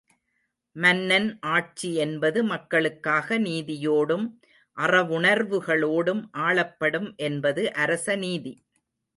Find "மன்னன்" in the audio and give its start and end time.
0.75-1.27